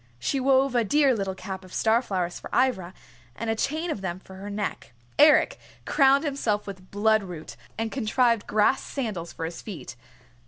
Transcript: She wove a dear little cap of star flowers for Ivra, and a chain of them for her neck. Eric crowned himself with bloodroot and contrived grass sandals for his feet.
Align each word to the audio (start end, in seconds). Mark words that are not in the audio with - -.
She 0.17 0.39
wove 0.39 0.73
a 0.73 0.83
dear 0.83 1.13
little 1.13 1.35
cap 1.35 1.63
of 1.63 1.71
star 1.71 2.01
flowers 2.01 2.39
for 2.39 2.49
Ivra, 2.51 2.95
and 3.35 3.51
a 3.51 3.55
chain 3.55 3.91
of 3.91 4.01
them 4.01 4.19
for 4.19 4.37
her 4.37 4.49
neck. 4.49 4.93
Eric 5.19 5.59
crowned 5.85 6.23
himself 6.23 6.65
with 6.65 6.89
bloodroot 6.89 7.55
and 7.77 7.91
contrived 7.91 8.47
grass 8.47 8.81
sandals 8.81 9.31
for 9.31 9.45
his 9.45 9.61
feet. 9.61 9.95